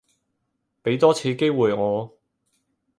[0.83, 2.17] 畀多次機會我